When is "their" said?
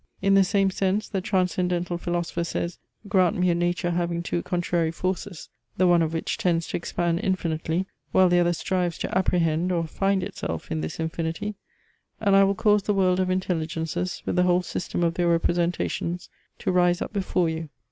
15.13-15.27